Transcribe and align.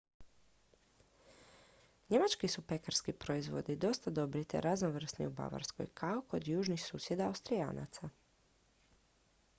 njemački 2.09 2.47
su 2.47 2.61
pekarski 2.61 3.13
proizvodi 3.13 3.75
dosta 3.75 4.11
dobri 4.21 4.43
te 4.45 4.61
raznovrsni 4.61 5.27
u 5.27 5.29
bavarskoj 5.29 5.87
kao 5.93 6.21
kod 6.31 6.47
južnih 6.47 6.85
susjeda 6.85 7.25
austrijanaca 7.27 8.09